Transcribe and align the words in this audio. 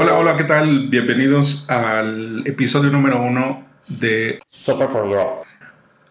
Hola, 0.00 0.16
hola, 0.16 0.36
¿qué 0.36 0.44
tal? 0.44 0.86
Bienvenidos 0.90 1.68
al 1.68 2.46
episodio 2.46 2.88
número 2.88 3.20
uno 3.20 3.66
de 3.88 4.38
Software 4.48 4.90
for 4.90 5.04
Europe. 5.04 5.48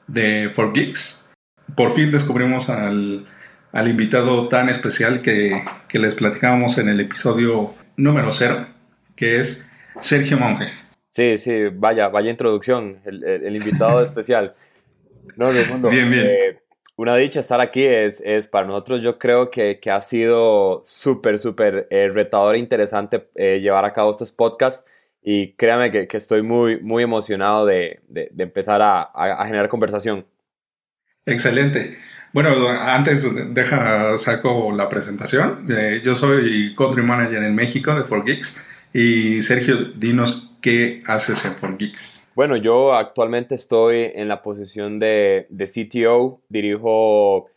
De 0.08 0.52
For 0.54 0.74
Geeks. 0.74 1.26
Por 1.74 1.94
fin 1.94 2.12
descubrimos 2.12 2.70
al, 2.70 3.26
al 3.72 3.88
invitado 3.88 4.46
tan 4.50 4.68
especial 4.68 5.22
que, 5.22 5.64
que, 5.88 6.00
les 6.00 6.16
platicábamos 6.16 6.78
en 6.80 6.90
el 6.90 7.00
episodio 7.00 7.76
número 7.96 8.34
cero, 8.34 8.68
que 9.16 9.38
es 9.38 9.66
Sergio 10.02 10.38
Monge. 10.38 10.68
Sí, 11.10 11.38
sí, 11.38 11.70
vaya, 11.72 12.10
vaya 12.10 12.30
introducción, 12.30 13.00
el, 13.06 13.24
el, 13.24 13.56
invitado 13.56 14.04
especial. 14.04 14.54
No, 15.38 15.50
mundo. 15.50 15.88
Bien, 15.88 16.12
bien. 16.12 16.28
Eh, 16.28 16.60
una 16.98 17.16
dicha 17.16 17.40
estar 17.40 17.62
aquí 17.62 17.84
es, 17.84 18.22
es 18.26 18.48
para 18.48 18.66
nosotros, 18.66 19.02
yo 19.02 19.20
creo 19.20 19.52
que, 19.52 19.80
que 19.80 19.92
ha 19.92 20.02
sido 20.02 20.82
súper, 20.84 21.38
súper 21.38 21.88
eh, 21.92 22.10
retador 22.12 22.56
e 22.56 22.60
interesante 22.60 23.30
eh, 23.36 23.60
llevar 23.62 23.86
a 23.86 23.94
cabo 23.94 24.10
estos 24.10 24.32
podcasts 24.32 24.84
y 25.22 25.54
créame 25.54 25.92
que, 25.92 26.08
que 26.08 26.18
estoy 26.18 26.42
muy, 26.42 26.80
muy 26.82 27.04
emocionado 27.04 27.68
de, 27.68 28.02
de, 28.08 28.32
empezar 28.40 28.82
a, 28.82 29.04
a, 29.04 29.46
generar 29.46 29.70
conversación. 29.70 30.26
Excelente. 31.26 31.98
Bueno, 32.34 32.68
antes 32.68 33.26
deja, 33.54 34.18
saco 34.18 34.72
la 34.72 34.90
presentación. 34.90 35.68
Eh, 35.70 36.02
yo 36.04 36.16
soy 36.16 36.74
Country 36.76 37.04
Manager 37.04 37.44
en 37.44 37.54
México 37.54 37.94
de 37.94 38.06
4Geeks 38.06 38.58
y 38.94 39.42
Sergio, 39.44 39.92
dinos 39.96 40.52
qué 40.62 41.04
haces 41.06 41.46
en 41.46 41.54
4Geeks. 41.54 42.27
Bueno, 42.38 42.56
yo 42.56 42.94
actualmente 42.94 43.56
estoy 43.56 44.12
en 44.14 44.28
la 44.28 44.44
posición 44.44 45.00
de, 45.00 45.48
de, 45.50 45.66
CTO, 45.66 46.40
dirijo 46.50 47.48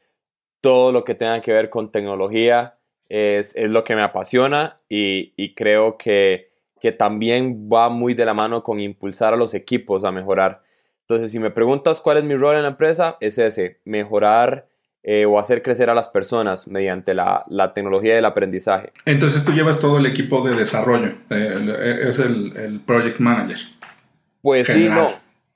todo 0.63 0.91
lo 0.91 1.05
que 1.05 1.15
tenga 1.15 1.43
que 1.43 1.53
ver 1.53 1.69
con 1.69 1.93
tecnología, 1.93 2.79
es, 3.11 3.55
es 3.57 3.71
lo 3.71 3.85
que 3.85 3.95
me 3.95 4.01
apasiona 4.01 4.81
y, 4.89 5.35
y 5.37 5.55
creo 5.55 5.99
que, 5.99 6.49
que, 6.81 6.93
también 6.93 7.69
va 7.71 7.91
muy 7.91 8.15
de 8.15 8.25
la 8.25 8.33
mano 8.33 8.63
con 8.63 8.81
impulsar 8.81 9.35
a 9.35 9.37
los 9.37 9.53
equipos 9.53 10.03
a 10.03 10.13
mejorar. 10.13 10.63
Entonces, 11.03 11.31
si 11.31 11.39
me 11.39 11.51
preguntas 11.51 12.01
cuál 12.01 12.17
es 12.17 12.25
mi 12.25 12.35
rol 12.35 12.57
en 12.57 12.63
la 12.63 12.69
empresa, 12.69 13.19
es 13.21 13.37
ese, 13.37 13.81
mejorar 13.85 14.67
eh, 15.03 15.27
o 15.27 15.39
hacer 15.39 15.61
crecer 15.61 15.91
a 15.91 15.95
las 15.95 16.09
personas 16.09 16.69
mediante 16.69 17.13
la, 17.13 17.45
la, 17.49 17.75
tecnología 17.75 18.15
del 18.15 18.25
aprendizaje. 18.25 18.95
Entonces, 19.05 19.45
tú 19.45 19.53
llevas 19.53 19.79
todo 19.79 19.99
el 19.99 20.07
equipo 20.07 20.41
de 20.41 20.55
desarrollo, 20.55 21.17
eh, 21.29 21.99
es 22.05 22.19
el, 22.19 22.57
el 22.57 22.81
project 22.81 23.21
manager. 23.21 23.59
Pues 24.43 24.69
sí, 24.69 24.89
no. 24.89 25.11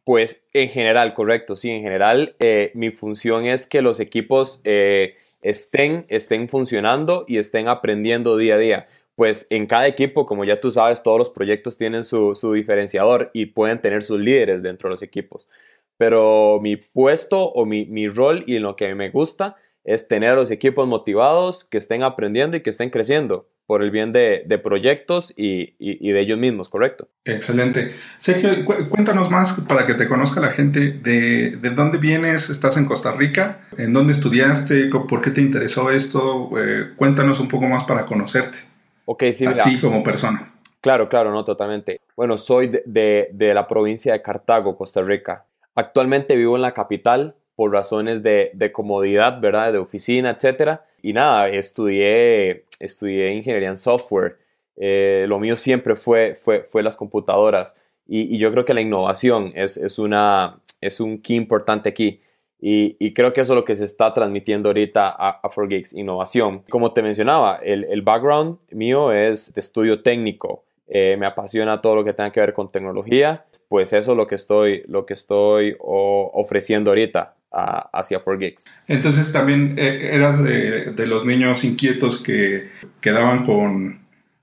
Pues 0.04 0.42
en 0.52 0.68
general, 0.68 1.14
correcto, 1.14 1.56
sí, 1.56 1.70
en 1.70 1.82
general 1.82 2.36
eh, 2.38 2.70
mi 2.74 2.90
función 2.90 3.46
es 3.46 3.66
que 3.66 3.80
los 3.80 4.00
equipos 4.00 4.60
eh, 4.64 5.16
estén, 5.40 6.04
estén 6.08 6.48
funcionando 6.48 7.24
y 7.26 7.38
estén 7.38 7.68
aprendiendo 7.68 8.36
día 8.36 8.56
a 8.56 8.58
día. 8.58 8.86
Pues 9.14 9.46
en 9.48 9.66
cada 9.66 9.86
equipo, 9.86 10.26
como 10.26 10.44
ya 10.44 10.60
tú 10.60 10.70
sabes, 10.70 11.02
todos 11.02 11.18
los 11.18 11.30
proyectos 11.30 11.78
tienen 11.78 12.04
su, 12.04 12.34
su 12.34 12.52
diferenciador 12.52 13.30
y 13.32 13.46
pueden 13.46 13.80
tener 13.80 14.02
sus 14.02 14.20
líderes 14.20 14.62
dentro 14.62 14.88
de 14.88 14.94
los 14.94 15.02
equipos. 15.02 15.48
Pero 15.96 16.58
mi 16.60 16.76
puesto 16.76 17.50
o 17.52 17.64
mi, 17.64 17.86
mi 17.86 18.08
rol 18.08 18.44
y 18.46 18.58
lo 18.58 18.76
que 18.76 18.94
me 18.94 19.08
gusta 19.10 19.56
es 19.84 20.08
tener 20.08 20.30
a 20.32 20.34
los 20.34 20.50
equipos 20.50 20.86
motivados, 20.86 21.64
que 21.64 21.78
estén 21.78 22.02
aprendiendo 22.02 22.56
y 22.56 22.62
que 22.62 22.70
estén 22.70 22.90
creciendo 22.90 23.48
por 23.66 23.82
el 23.82 23.90
bien 23.90 24.12
de, 24.12 24.44
de 24.46 24.58
proyectos 24.58 25.32
y, 25.36 25.74
y, 25.78 26.08
y, 26.08 26.12
de 26.12 26.20
ellos 26.20 26.38
mismos, 26.38 26.68
¿correcto? 26.68 27.08
Excelente. 27.24 27.94
Sergio, 28.18 28.64
cu 28.64 28.88
cuéntanos 28.90 29.30
más 29.30 29.54
para 29.66 29.86
que 29.86 29.94
te 29.94 30.06
conozca 30.06 30.40
la 30.40 30.50
gente 30.50 30.92
de, 30.92 31.56
de, 31.56 31.70
dónde 31.70 31.98
vienes, 31.98 32.50
estás 32.50 32.76
en 32.76 32.84
Costa 32.84 33.12
Rica, 33.12 33.60
en 33.78 33.92
dónde 33.92 34.12
estudiaste, 34.12 34.90
por 35.08 35.22
qué 35.22 35.30
te 35.30 35.40
interesó 35.40 35.90
esto, 35.90 36.50
eh, 36.58 36.90
cuéntanos 36.96 37.40
un 37.40 37.48
poco 37.48 37.66
más 37.66 37.84
para 37.84 38.04
conocerte. 38.04 38.58
Ok, 39.06 39.24
sí, 39.32 39.46
a 39.46 39.50
mira. 39.50 39.64
ti 39.64 39.80
como 39.80 40.02
persona. 40.02 40.54
Claro, 40.80 41.08
claro, 41.08 41.30
no, 41.32 41.44
totalmente. 41.44 42.00
Bueno, 42.14 42.36
soy 42.36 42.68
de, 42.68 42.82
de, 42.84 43.30
de 43.32 43.54
la 43.54 43.66
provincia 43.66 44.12
de 44.12 44.20
Cartago, 44.20 44.76
Costa 44.76 45.00
Rica. 45.02 45.46
Actualmente 45.74 46.36
vivo 46.36 46.56
en 46.56 46.62
la 46.62 46.74
capital 46.74 47.36
por 47.56 47.72
razones 47.72 48.22
de, 48.22 48.50
de 48.54 48.72
comodidad, 48.72 49.40
¿verdad? 49.40 49.72
De 49.72 49.78
oficina, 49.78 50.30
etcétera. 50.30 50.84
Y 51.02 51.12
nada, 51.12 51.48
estudié, 51.48 52.64
estudié 52.80 53.32
ingeniería 53.34 53.68
en 53.68 53.76
software. 53.76 54.38
Eh, 54.76 55.26
lo 55.28 55.38
mío 55.38 55.56
siempre 55.56 55.96
fue, 55.96 56.34
fue, 56.34 56.62
fue 56.62 56.82
las 56.82 56.96
computadoras. 56.96 57.76
Y, 58.06 58.38
yo 58.38 58.50
creo 58.50 58.64
que 58.64 58.74
la 58.74 58.80
innovación 58.80 59.52
es, 59.54 59.76
es, 59.76 59.98
una, 59.98 60.60
es 60.80 61.00
un 61.00 61.18
key 61.18 61.36
importante 61.36 61.88
aquí. 61.88 62.20
Y, 62.60 62.96
y, 62.98 63.12
creo 63.12 63.32
que 63.32 63.42
eso 63.42 63.52
es 63.52 63.56
lo 63.56 63.64
que 63.64 63.76
se 63.76 63.84
está 63.84 64.14
transmitiendo 64.14 64.70
ahorita 64.70 65.08
a, 65.08 65.40
a 65.42 65.50
4Geeks, 65.50 65.92
innovación. 65.96 66.64
Como 66.70 66.92
te 66.92 67.02
mencionaba, 67.02 67.56
el, 67.62 67.84
el 67.84 68.02
background 68.02 68.58
mío 68.70 69.12
es 69.12 69.52
de 69.52 69.60
estudio 69.60 70.02
técnico. 70.02 70.64
Eh, 70.86 71.16
me 71.18 71.26
apasiona 71.26 71.80
todo 71.80 71.96
lo 71.96 72.04
que 72.04 72.12
tenga 72.12 72.32
que 72.32 72.40
ver 72.40 72.54
con 72.54 72.72
tecnología. 72.72 73.44
Pues 73.68 73.92
eso 73.92 74.12
es 74.12 74.16
lo 74.16 74.26
que 74.26 74.34
estoy, 74.34 74.84
lo 74.86 75.04
que 75.06 75.14
estoy 75.14 75.76
ofreciendo 75.78 76.90
ahorita 76.90 77.36
a, 77.54 77.88
hacia 77.92 78.22
4Geeks. 78.22 78.64
Entonces 78.88 79.32
también 79.32 79.76
eh, 79.78 80.10
eras 80.12 80.42
de, 80.42 80.92
de, 80.92 81.06
los 81.06 81.24
niños 81.24 81.64
inquietos 81.64 82.20
que 82.20 82.68
quedaban 83.00 83.44
con, 83.44 84.00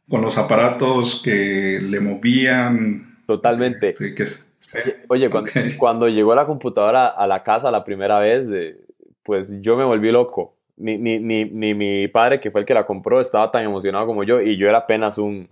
con 0.09 0.21
los 0.21 0.37
aparatos 0.37 1.21
que 1.23 1.79
le 1.81 1.99
movían. 1.99 3.19
Totalmente. 3.25 3.89
Este, 3.89 4.15
que, 4.15 4.25
Oye, 5.09 5.29
cuando, 5.29 5.49
okay. 5.49 5.73
cuando, 5.77 6.07
llegó 6.07 6.33
la 6.33 6.45
computadora 6.45 7.07
a 7.07 7.27
la 7.27 7.43
casa 7.43 7.71
la 7.71 7.83
primera 7.83 8.19
vez, 8.19 8.49
eh, 8.51 8.77
pues 9.23 9.61
yo 9.61 9.75
me 9.75 9.83
volví 9.83 10.11
loco. 10.11 10.55
Ni, 10.77 10.97
ni, 10.97 11.19
ni, 11.19 11.45
ni, 11.45 11.73
mi 11.73 12.07
padre, 12.07 12.39
que 12.39 12.49
fue 12.49 12.61
el 12.61 12.65
que 12.65 12.73
la 12.73 12.85
compró, 12.85 13.21
estaba 13.21 13.51
tan 13.51 13.63
emocionado 13.63 14.07
como 14.07 14.23
yo 14.23 14.41
y 14.41 14.57
yo 14.57 14.67
era 14.67 14.79
apenas 14.79 15.17
un, 15.17 15.47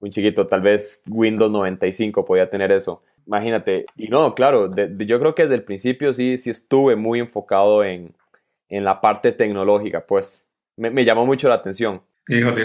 un 0.00 0.10
chiquito, 0.10 0.46
tal 0.46 0.60
vez 0.60 1.02
Windows 1.08 1.50
95 1.50 2.24
podía 2.24 2.50
tener 2.50 2.72
eso. 2.72 3.02
Imagínate, 3.26 3.86
y 3.96 4.08
no, 4.08 4.34
claro, 4.34 4.68
de, 4.68 4.88
de, 4.88 5.06
yo 5.06 5.20
creo 5.20 5.34
que 5.34 5.42
desde 5.42 5.54
el 5.54 5.62
principio 5.62 6.12
sí, 6.12 6.36
sí 6.36 6.50
estuve 6.50 6.96
muy 6.96 7.20
enfocado 7.20 7.84
en, 7.84 8.14
en 8.68 8.84
la 8.84 9.00
parte 9.00 9.32
tecnológica, 9.32 10.04
pues 10.06 10.46
me, 10.76 10.90
me, 10.90 11.04
llamó 11.04 11.26
mucho 11.26 11.48
la 11.48 11.56
atención. 11.56 12.02
Híjole, 12.28 12.64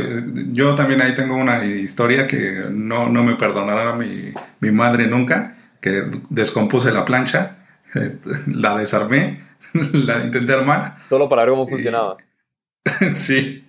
yo 0.52 0.76
también 0.76 1.02
ahí 1.02 1.16
tengo 1.16 1.36
una 1.36 1.64
historia 1.66 2.28
que 2.28 2.66
no, 2.70 3.10
no 3.10 3.24
me 3.24 3.36
perdonará 3.36 3.96
mi, 3.96 4.32
mi 4.60 4.72
madre 4.72 5.08
nunca, 5.08 5.58
que 5.82 6.04
descompuse 6.30 6.92
la 6.92 7.06
plancha, 7.06 7.58
la 8.48 8.78
desarmé, 8.78 9.42
la 9.74 10.24
intenté 10.24 10.54
armar. 10.54 10.98
Solo 11.10 11.28
para 11.30 11.44
ver 11.44 11.52
cómo 11.52 11.68
funcionaba. 11.68 12.18
Y, 13.02 13.06
sí. 13.16 13.62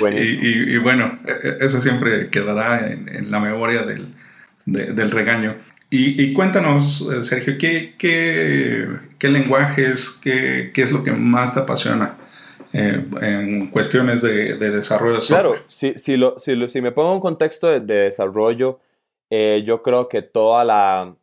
Y, 0.00 0.06
y, 0.06 0.74
y, 0.74 0.78
bueno, 0.78 1.18
eso 1.60 1.80
siempre 1.80 2.30
quedará 2.30 2.86
en, 2.86 3.08
en 3.08 3.30
la 3.32 3.40
memoria 3.40 3.82
del, 3.82 4.14
de, 4.66 4.92
del 4.92 5.10
regaño. 5.10 5.56
Y, 5.90 6.22
y, 6.22 6.32
cuéntanos, 6.32 7.08
Sergio, 7.22 7.56
¿qué, 7.58 7.94
qué, 7.98 8.88
qué 9.18 9.28
lenguajes, 9.28 10.10
qué, 10.22 10.70
qué, 10.74 10.82
es 10.82 10.90
lo 10.90 11.04
que 11.04 11.12
más 11.12 11.54
te 11.54 11.60
apasiona 11.60 12.18
eh, 12.72 13.04
en 13.20 13.68
cuestiones 13.68 14.22
de, 14.22 14.56
de 14.56 14.70
desarrollo? 14.70 15.20
De 15.20 15.26
claro, 15.26 15.54
si, 15.66 15.94
si, 15.98 16.16
lo, 16.16 16.38
si, 16.38 16.56
lo, 16.56 16.68
si, 16.68 16.80
me 16.80 16.90
pongo 16.90 17.10
en 17.10 17.14
un 17.16 17.20
contexto 17.20 17.68
de, 17.68 17.80
de 17.80 17.94
desarrollo, 17.94 18.80
eh, 19.30 19.62
yo 19.64 19.82
creo 19.82 20.08
que 20.08 20.22
toda 20.22 20.64
la... 20.64 21.14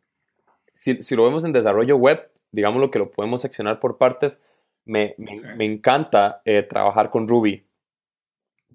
Si, 0.72 1.02
si, 1.02 1.16
lo 1.16 1.24
vemos 1.24 1.44
en 1.44 1.52
desarrollo 1.52 1.96
web, 1.96 2.30
digamos 2.50 2.80
lo 2.80 2.90
que 2.90 2.98
lo 2.98 3.10
podemos 3.10 3.42
seccionar 3.42 3.78
por 3.78 3.98
partes, 3.98 4.42
me, 4.84 5.14
me, 5.18 5.36
sí. 5.36 5.44
me 5.56 5.64
encanta 5.64 6.40
eh, 6.44 6.62
trabajar 6.62 7.10
con 7.10 7.28
Ruby. 7.28 7.66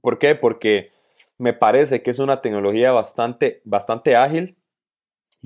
¿Por 0.02 0.20
qué? 0.20 0.36
Porque 0.36 0.92
me 1.38 1.54
parece 1.54 2.02
que 2.02 2.12
es 2.12 2.20
una 2.20 2.42
tecnología 2.42 2.92
bastante, 2.92 3.62
bastante 3.64 4.16
ágil 4.16 4.57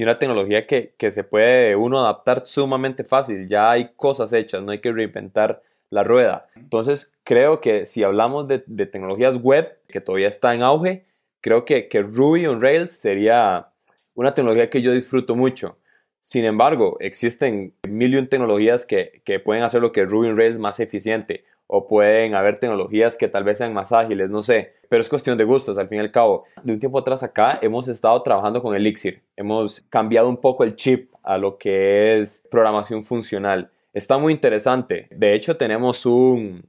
y 0.02 0.04
una 0.04 0.18
tecnología 0.18 0.66
que, 0.66 0.96
que, 0.98 1.12
se 1.12 1.24
puede 1.24 1.76
uno 1.76 2.00
adaptar 2.00 2.48
sumamente 2.48 3.04
fácil. 3.04 3.48
Ya 3.48 3.70
hay 3.70 3.92
cosas 3.96 4.34
hechas, 4.34 4.64
no 4.64 4.72
hay 4.72 4.82
que 4.82 4.92
reinventar 4.92 5.62
la 5.92 6.04
rueda. 6.04 6.48
Entonces, 6.56 7.14
creo 7.24 7.62
que 7.62 7.86
si 7.86 8.02
hablamos 8.02 8.48
de, 8.48 8.58
tecnologías 8.88 9.38
web, 9.38 9.78
que 9.88 10.02
todavía 10.02 10.28
está 10.28 10.56
en 10.56 10.64
auge, 10.64 11.06
creo 11.40 11.66
que, 11.66 11.88
que, 11.88 12.02
Ruby 12.02 12.48
on 12.48 12.62
Rails 12.62 12.90
sería 12.90 13.74
una 14.16 14.34
tecnología 14.34 14.72
que 14.72 14.82
yo 14.82 14.92
disfruto 14.92 15.36
mucho. 15.36 15.78
Sin 16.22 16.46
embargo, 16.46 16.98
existen 17.00 17.76
mil 17.88 18.16
y 18.16 18.18
un 18.18 18.28
tecnologías 18.28 18.88
que, 18.88 19.22
que 19.24 19.40
pueden 19.40 19.62
hacer 19.62 19.82
lo 19.82 19.92
que 19.92 20.06
Ruby 20.06 20.30
on 20.30 20.38
Rails 20.38 20.58
más 20.58 20.80
eficiente 20.80 21.46
o 21.74 21.88
pueden 21.88 22.36
haber 22.36 22.60
tecnologías 22.60 23.16
que 23.18 23.30
tal 23.30 23.46
vez 23.46 23.58
sean 23.58 23.74
más 23.74 23.94
ágiles, 23.94 24.30
no 24.30 24.42
sé, 24.42 24.74
pero 24.90 25.00
es 25.00 25.08
cuestión 25.08 25.38
de 25.38 25.46
gustos 25.46 25.78
al 25.78 25.88
fin 25.88 26.00
y 26.00 26.02
al 26.02 26.12
cabo. 26.12 26.44
De 26.64 26.74
un 26.74 26.80
tiempo 26.80 27.00
atrás 27.00 27.24
acá 27.24 27.58
hemos 27.62 27.88
estado 27.88 28.22
trabajando 28.24 28.62
con 28.62 28.76
Elixir, 28.76 29.24
hemos 29.38 29.80
cambiado 29.90 30.28
un 30.28 30.36
poco 30.36 30.66
el 30.66 30.76
chip 30.76 31.14
a 31.24 31.38
lo 31.38 31.58
que 31.58 32.20
es 32.20 32.46
programación 32.52 33.06
funcional. 33.06 33.72
Está 33.94 34.18
muy 34.18 34.34
interesante. 34.34 35.08
De 35.12 35.34
hecho, 35.34 35.56
tenemos 35.56 36.06
un, 36.06 36.62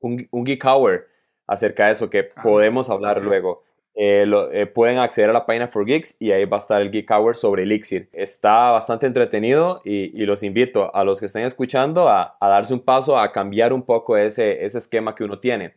un, 0.00 0.26
un 0.30 0.44
Geek 0.44 0.64
Hour 0.64 1.06
acerca 1.46 1.86
de 1.86 1.92
eso 1.92 2.08
que 2.08 2.30
ah, 2.34 2.42
podemos 2.42 2.88
hablar 2.88 3.18
okay. 3.18 3.28
luego. 3.28 3.62
Eh, 3.96 4.26
lo, 4.26 4.50
eh, 4.50 4.66
pueden 4.66 4.98
acceder 4.98 5.30
a 5.30 5.32
la 5.32 5.46
página 5.46 5.68
for 5.68 5.86
Geeks 5.86 6.16
y 6.18 6.32
ahí 6.32 6.44
va 6.46 6.56
a 6.56 6.60
estar 6.60 6.82
el 6.82 6.90
Geek 6.90 7.08
Hour 7.10 7.36
sobre 7.36 7.62
Elixir. 7.62 8.08
Está 8.12 8.72
bastante 8.72 9.06
entretenido 9.06 9.80
y, 9.84 10.20
y 10.20 10.26
los 10.26 10.42
invito 10.42 10.94
a 10.94 11.04
los 11.04 11.20
que 11.20 11.26
estén 11.26 11.44
escuchando 11.44 12.08
a, 12.08 12.36
a, 12.40 12.48
darse 12.48 12.74
un 12.74 12.80
paso 12.80 13.16
a 13.18 13.30
cambiar 13.30 13.72
un 13.72 13.82
poco 13.82 14.16
ese, 14.16 14.64
ese 14.64 14.78
esquema 14.78 15.14
que 15.14 15.22
uno 15.24 15.38
tiene. 15.38 15.74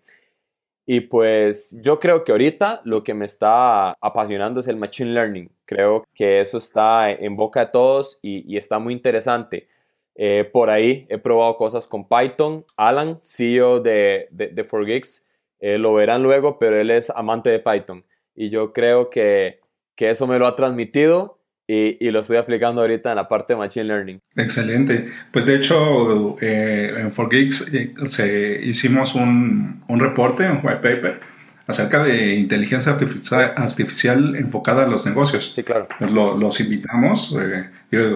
Y 0.89 1.01
pues 1.01 1.75
yo 1.81 1.99
creo 1.99 2.23
que 2.23 2.31
ahorita 2.31 2.81
lo 2.85 3.03
que 3.03 3.13
me 3.13 3.25
está 3.25 3.91
apasionando 4.01 4.61
es 4.61 4.67
el 4.67 4.77
Machine 4.77 5.11
Learning. 5.13 5.51
Creo 5.65 6.05
que 6.15 6.39
eso 6.39 6.57
está 6.57 7.11
en 7.11 7.35
boca 7.35 7.65
de 7.65 7.71
todos 7.71 8.19
y, 8.21 8.57
está 8.57 8.79
muy 8.79 8.93
interesante. 8.93 9.67
Eh, 10.15 10.49
por 10.51 10.69
ahí 10.69 11.05
he 11.09 11.17
probado 11.17 11.57
cosas 11.57 11.87
con 11.87 12.07
Python. 12.07 12.65
Alan, 12.77 13.19
CEO 13.21 13.81
de, 13.81 14.27
de, 14.31 14.47
de 14.47 14.67
4Geeks, 14.67 15.25
eh, 15.59 15.77
lo 15.77 15.93
verán 15.93 16.23
luego, 16.23 16.59
pero 16.59 16.79
él 16.79 16.91
es 16.91 17.09
amante 17.09 17.49
de 17.49 17.59
Python. 17.59 18.05
Y 18.37 18.49
yo 18.49 18.71
creo 18.71 19.09
que, 19.09 19.59
que 19.95 20.11
eso 20.11 20.27
me 20.27 20.39
lo 20.39 20.47
ha 20.47 20.55
transmitido 20.55 21.39
y, 21.67 21.97
y, 21.99 22.11
lo 22.11 22.21
estoy 22.21 22.37
aplicando 22.37 22.79
ahorita 22.79 23.09
en 23.09 23.17
la 23.17 23.27
parte 23.27 23.53
de 23.53 23.57
Machine 23.57 23.85
Learning. 23.85 24.21
Excelente. 24.37 25.07
Pues 25.33 25.45
de 25.45 25.57
hecho, 25.57 26.37
eh, 26.39 26.93
en 26.97 27.11
4Geeks 27.11 27.73
eh, 27.73 27.93
se, 28.07 28.61
hicimos 28.63 29.15
un, 29.15 29.83
un, 29.89 29.99
reporte, 29.99 30.49
un 30.49 30.61
white 30.63 30.77
paper, 30.77 31.19
acerca 31.67 32.03
de 32.03 32.35
inteligencia 32.35 32.93
artificial, 32.93 33.53
artificial 33.57 34.35
enfocada 34.37 34.83
a 34.83 34.87
los 34.87 35.05
negocios. 35.05 35.51
Sí, 35.53 35.63
claro. 35.63 35.87
Pues 35.99 36.11
los 36.11 36.59
invitamos, 36.61 37.35
eh, 37.37 37.69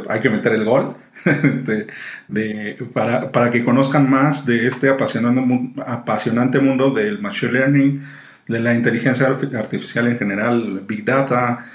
hay 0.08 0.22
que 0.22 0.30
meter 0.30 0.54
el 0.54 0.64
gol, 0.64 0.96
este, 1.26 1.88
de, 2.30 2.78
para, 2.94 3.32
para, 3.34 3.52
que 3.52 3.64
conozcan 3.66 4.10
más 4.10 4.46
de 4.46 4.68
este 4.68 4.88
apasionante, 4.88 5.42
apasionante 5.86 6.60
mundo 6.60 6.92
del 6.92 7.20
Machine 7.20 7.52
Learning, 7.52 8.02
de 8.52 8.60
la 8.60 8.74
inteligencia 8.74 9.28
artificial 9.28 10.08
en 10.08 10.18
general, 10.18 10.82
Big 10.86 11.06
Data, 11.06 11.66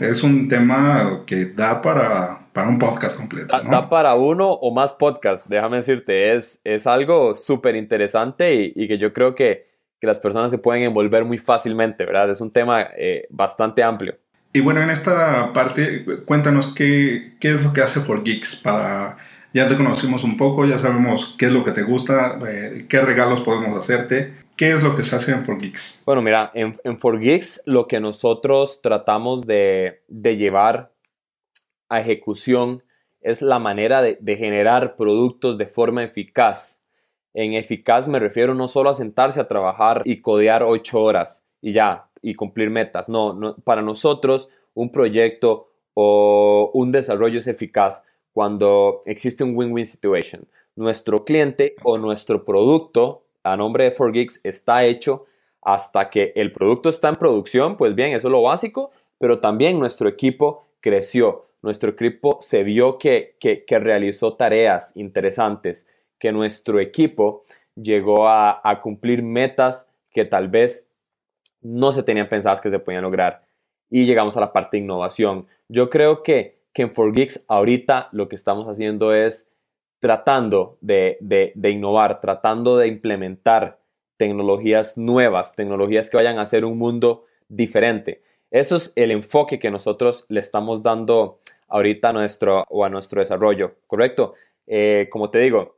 es 0.00 0.22
un 0.22 0.48
tema 0.48 1.22
que 1.26 1.46
da 1.46 1.80
para, 1.82 2.46
para 2.52 2.68
un 2.68 2.78
podcast 2.78 3.16
completo. 3.16 3.54
Da, 3.62 3.88
para 3.88 4.14
uno 4.14 4.50
o 4.50 4.72
más 4.72 4.92
podcasts, 4.92 5.48
déjame 5.48 5.78
decirte. 5.78 6.34
Es, 6.34 6.60
es 6.64 6.86
algo 6.86 7.34
súper 7.34 7.76
interesante 7.76 8.72
y, 8.74 8.88
que 8.88 8.98
yo 8.98 9.12
creo 9.12 9.34
que, 9.34 9.66
que, 10.00 10.06
las 10.06 10.20
personas 10.20 10.50
se 10.50 10.58
pueden 10.58 10.82
envolver 10.82 11.24
muy 11.24 11.38
fácilmente, 11.38 12.04
¿verdad? 12.04 12.30
Es 12.30 12.40
un 12.40 12.52
tema 12.52 12.86
eh, 12.96 13.26
bastante 13.30 13.82
amplio. 13.82 14.16
Y 14.52 14.60
bueno, 14.60 14.82
en 14.82 14.90
esta 14.90 15.52
parte, 15.52 16.04
cuéntanos 16.24 16.68
qué, 16.74 17.36
qué 17.40 17.50
es 17.50 17.64
lo 17.64 17.72
que 17.72 17.82
hace 17.82 18.00
For 18.00 18.24
Geeks 18.24 18.56
para 18.56 19.16
ya 19.52 19.66
te 19.68 19.76
conocimos 19.76 20.24
un 20.24 20.36
poco, 20.36 20.66
ya 20.66 20.78
sabemos 20.78 21.34
qué 21.38 21.46
es 21.46 21.52
lo 21.52 21.64
que 21.64 21.72
te 21.72 21.82
gusta, 21.82 22.38
eh, 22.48 22.86
qué 22.88 23.00
regalos 23.00 23.40
podemos 23.40 23.76
hacerte. 23.76 24.34
¿Qué 24.56 24.72
es 24.72 24.82
lo 24.82 24.96
que 24.96 25.04
se 25.04 25.16
hace 25.16 25.32
en 25.32 25.44
4Geeks? 25.44 26.02
Bueno, 26.04 26.20
mira, 26.20 26.50
en, 26.54 26.78
en 26.84 26.98
4Geeks 26.98 27.62
lo 27.64 27.86
que 27.86 28.00
nosotros 28.00 28.82
tratamos 28.82 29.46
de, 29.46 30.02
de 30.08 30.36
llevar 30.36 30.92
a 31.88 32.00
ejecución 32.00 32.82
es 33.20 33.40
la 33.40 33.58
manera 33.58 34.02
de, 34.02 34.18
de, 34.20 34.36
generar 34.36 34.96
productos 34.96 35.58
de 35.58 35.66
forma 35.66 36.02
eficaz. 36.02 36.82
En 37.34 37.54
eficaz 37.54 38.08
me 38.08 38.18
refiero 38.18 38.54
no 38.54 38.68
solo 38.68 38.90
a 38.90 38.94
sentarse 38.94 39.40
a 39.40 39.48
trabajar 39.48 40.02
y 40.04 40.20
codear 40.20 40.62
ocho 40.62 41.02
horas 41.02 41.44
y 41.60 41.72
ya, 41.72 42.08
y 42.20 42.34
cumplir 42.34 42.70
metas. 42.70 43.08
No, 43.08 43.32
no, 43.32 43.56
para 43.56 43.82
nosotros 43.82 44.50
un 44.74 44.92
proyecto 44.92 45.70
o 45.94 46.70
un 46.74 46.92
desarrollo 46.92 47.40
es 47.40 47.46
eficaz 47.46 48.04
cuando 48.38 49.02
existe 49.04 49.42
un 49.42 49.56
win-win 49.56 49.84
situation. 49.84 50.46
Nuestro 50.76 51.24
cliente 51.24 51.74
o 51.82 51.98
nuestro 51.98 52.44
producto 52.44 53.24
a 53.42 53.56
nombre 53.56 53.82
de 53.82 53.92
4Geeks 53.92 54.42
está 54.44 54.84
hecho 54.84 55.26
hasta 55.60 56.08
que 56.08 56.32
el 56.36 56.52
producto 56.52 56.88
está 56.88 57.08
en 57.08 57.16
producción, 57.16 57.76
pues 57.76 57.96
bien, 57.96 58.12
eso 58.12 58.28
es 58.28 58.30
lo 58.30 58.42
básico, 58.42 58.92
pero 59.18 59.40
también 59.40 59.80
nuestro 59.80 60.08
equipo 60.08 60.68
creció, 60.78 61.48
nuestro 61.62 61.90
equipo 61.90 62.38
se 62.40 62.62
vio 62.62 62.96
que, 62.96 63.36
que, 63.40 63.78
realizó 63.80 64.34
tareas 64.34 64.92
interesantes, 64.94 65.88
que 66.20 66.30
nuestro 66.30 66.78
equipo 66.78 67.44
llegó 67.74 68.28
a, 68.28 68.60
a 68.62 68.80
cumplir 68.80 69.24
metas 69.24 69.88
que 70.12 70.24
tal 70.24 70.46
vez 70.46 70.88
no 71.60 71.90
se 71.90 72.04
tenían 72.04 72.28
pensadas 72.28 72.60
que 72.60 72.70
se 72.70 72.78
podían 72.78 73.02
lograr. 73.02 73.42
Y 73.90 74.06
llegamos 74.06 74.36
a 74.36 74.40
la 74.40 74.52
parte 74.52 74.76
de 74.76 74.84
innovación. 74.84 75.48
Yo 75.66 75.90
creo 75.90 76.22
que 76.22 76.57
que 76.72 76.82
en 76.82 76.92
4Geeks 76.92 77.44
ahorita 77.48 78.08
lo 78.12 78.28
que 78.28 78.36
estamos 78.36 78.66
haciendo 78.66 79.14
es 79.14 79.48
tratando 80.00 80.78
de, 80.80 81.18
innovar, 81.62 82.20
tratando 82.20 82.76
de 82.78 82.88
implementar 82.88 83.80
tecnologías 84.16 84.96
nuevas, 84.96 85.54
tecnologías 85.54 86.10
que 86.10 86.16
vayan 86.16 86.38
a 86.38 86.42
hacer 86.42 86.64
un 86.64 86.78
mundo 86.78 87.24
diferente. 87.48 88.22
Eso 88.50 88.76
es 88.76 88.92
el 88.96 89.10
enfoque 89.10 89.58
que 89.58 89.70
nosotros 89.70 90.24
le 90.28 90.40
estamos 90.40 90.82
dando 90.82 91.40
ahorita 91.68 92.08
a 92.08 92.12
nuestro, 92.12 92.64
o 92.68 92.84
a 92.84 92.88
nuestro 92.88 93.20
desarrollo, 93.20 93.74
¿correcto? 93.86 94.34
Eh, 94.66 95.08
como 95.10 95.30
te 95.30 95.38
digo, 95.38 95.76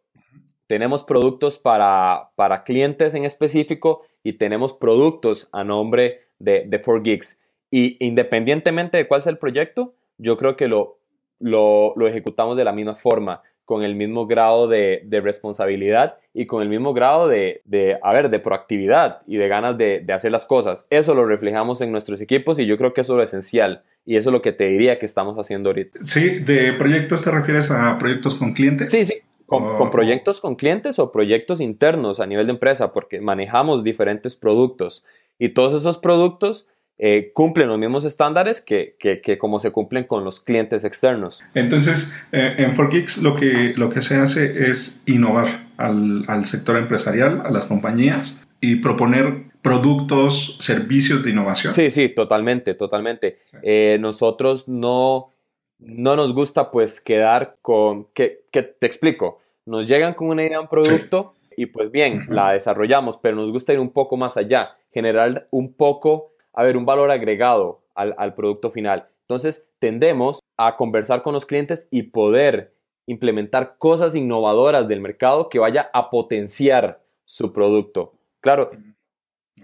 tenemos 0.66 1.02
productos 1.02 1.58
para, 1.58 2.30
para, 2.36 2.62
clientes 2.62 3.14
en 3.14 3.24
específico 3.24 4.02
y 4.22 4.34
tenemos 4.34 4.72
productos 4.72 5.48
a 5.52 5.64
nombre 5.64 6.28
de, 6.38 6.64
de 6.66 6.80
4Geeks. 6.80 7.38
Y 7.72 7.96
independientemente 8.04 8.98
de 8.98 9.08
cuál 9.08 9.22
sea 9.22 9.32
el 9.32 9.38
proyecto, 9.38 9.94
yo 10.20 10.36
creo 10.36 10.56
que 10.56 10.68
lo, 10.68 11.00
lo, 11.40 11.94
ejecutamos 12.06 12.56
de 12.56 12.64
la 12.64 12.72
misma 12.72 12.94
forma, 12.94 13.42
con 13.64 13.84
el 13.84 13.94
mismo 13.94 14.26
grado 14.26 14.66
de, 14.68 15.06
responsabilidad 15.22 16.16
y 16.34 16.46
con 16.46 16.62
el 16.62 16.68
mismo 16.68 16.92
grado 16.92 17.28
de, 17.28 17.62
de, 17.64 17.98
a 18.02 18.12
ver, 18.12 18.28
de 18.28 18.40
proactividad 18.40 19.22
y 19.26 19.36
de 19.36 19.48
ganas 19.48 19.78
de, 19.78 20.04
hacer 20.12 20.32
las 20.32 20.44
cosas. 20.44 20.86
Eso 20.90 21.14
lo 21.14 21.24
reflejamos 21.24 21.80
en 21.80 21.92
nuestros 21.92 22.20
equipos 22.20 22.58
y 22.58 22.66
yo 22.66 22.76
creo 22.76 22.92
que 22.92 23.02
eso 23.02 23.14
es 23.14 23.16
lo 23.16 23.22
esencial. 23.22 23.84
Y 24.04 24.16
eso 24.16 24.30
es 24.30 24.32
lo 24.32 24.42
que 24.42 24.52
te 24.52 24.66
diría 24.66 24.98
que 24.98 25.06
estamos 25.06 25.36
haciendo 25.36 25.68
ahorita. 25.68 26.00
Sí, 26.04 26.40
¿de 26.40 26.72
proyectos 26.72 27.22
te 27.22 27.30
refieres 27.30 27.70
a 27.70 27.96
proyectos 27.98 28.34
con 28.34 28.54
clientes? 28.54 28.90
Sí, 28.90 29.04
sí. 29.04 29.14
Con, 29.46 29.76
con, 29.76 29.90
proyectos 29.90 30.40
con 30.40 30.54
clientes 30.54 30.98
o 31.00 31.10
proyectos 31.10 31.60
internos 31.60 32.20
a 32.20 32.26
nivel 32.26 32.46
de 32.46 32.52
empresa, 32.52 32.92
porque 32.92 33.20
manejamos 33.20 33.82
diferentes 33.82 34.36
productos 34.36 35.04
y 35.40 35.48
todos 35.48 35.80
esos 35.80 35.98
productos 35.98 36.68
eh, 36.98 37.30
cumplen 37.32 37.68
los 37.68 37.78
mismos 37.78 38.04
estándares 38.04 38.60
que, 38.60 38.96
que, 38.98 39.38
como 39.38 39.58
se 39.58 39.70
cumplen 39.70 40.04
con 40.04 40.24
los 40.24 40.40
clientes 40.40 40.84
externos. 40.84 41.42
Entonces, 41.54 42.12
eh, 42.32 42.56
en 42.58 42.76
4Geeks 42.76 43.22
lo 43.22 43.36
que, 43.36 43.72
lo 43.76 43.88
que 43.88 44.02
se 44.02 44.16
hace 44.16 44.70
es 44.70 45.00
innovar 45.06 45.68
al, 45.78 46.24
al 46.28 46.44
sector 46.44 46.76
empresarial, 46.76 47.42
a 47.44 47.50
las 47.50 47.64
compañías 47.64 48.40
y 48.60 48.76
proponer 48.76 49.44
productos, 49.62 50.56
servicios 50.58 51.22
de 51.22 51.30
innovación. 51.30 51.74
Sí, 51.74 51.90
sí, 51.90 52.08
totalmente, 52.08 52.74
totalmente. 52.74 53.38
Eh, 53.62 53.98
nosotros 54.00 54.68
no, 54.68 55.30
no 55.78 56.16
nos 56.16 56.34
gusta 56.34 56.70
pues 56.70 57.00
quedar 57.00 57.56
con, 57.62 58.06
que, 58.12 58.44
que, 58.50 58.62
te 58.62 58.86
explico, 58.86 59.40
nos 59.66 59.86
llegan 59.86 60.14
con 60.14 60.28
una 60.28 60.44
idea, 60.44 60.60
un 60.60 60.68
producto 60.68 61.34
y 61.56 61.66
pues 61.66 61.90
bien, 61.90 62.26
la 62.28 62.52
desarrollamos, 62.52 63.16
pero 63.18 63.36
nos 63.36 63.52
gusta 63.52 63.72
ir 63.72 63.80
un 63.80 63.90
poco 63.90 64.16
más 64.16 64.36
allá, 64.36 64.76
generar 64.92 65.46
un 65.50 65.72
poco 65.74 66.32
haber 66.52 66.76
un 66.76 66.86
valor 66.86 67.10
agregado 67.10 67.82
al, 67.94 68.34
producto 68.34 68.70
final. 68.70 69.08
Entonces, 69.22 69.66
tendemos 69.78 70.40
a 70.56 70.76
conversar 70.76 71.22
con 71.22 71.34
los 71.34 71.46
clientes 71.46 71.86
y 71.90 72.04
poder 72.04 72.74
implementar 73.06 73.76
cosas 73.78 74.14
innovadoras 74.14 74.88
del 74.88 75.00
mercado 75.00 75.48
que 75.48 75.58
vaya 75.58 75.90
a 75.92 76.10
potenciar 76.10 77.02
su 77.24 77.52
producto. 77.52 78.14
Claro, 78.40 78.70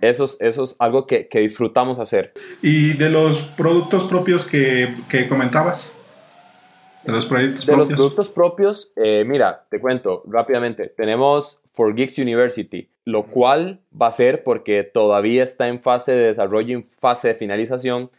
eso 0.01 0.25
es, 0.25 0.37
eso 0.41 0.63
es 0.65 0.77
algo 0.79 1.07
que, 1.07 1.29
disfrutamos 1.33 1.99
hacer. 1.99 2.35
¿Y 2.61 2.95
de 2.95 3.09
los 3.09 3.39
productos 3.57 4.05
propios 4.05 4.45
que, 4.45 4.95
comentabas? 5.29 5.93
De 7.05 7.13
los 7.13 7.25
proyectos 7.25 7.65
de 7.65 7.77
los 7.77 7.89
productos 7.89 8.29
propios, 8.29 8.93
eh, 8.97 9.25
mira, 9.25 9.65
te 9.71 9.81
cuento 9.81 10.25
rápidamente. 10.27 10.89
Tenemos 10.89 11.61
For 11.73 11.95
Geeks 11.95 12.19
University, 12.19 12.91
lo 13.07 13.27
cual 13.27 13.81
va 13.91 14.09
a 14.09 14.13
ser 14.13 14.43
porque 14.43 14.83
todavía 14.83 15.45
está 15.45 15.69
en 15.69 15.81
fase 15.81 16.13
de 16.13 16.27
desarrollo, 16.27 16.77
en 16.77 16.85
fase 16.85 17.29
de 17.29 17.35
finalización, 17.37 18.11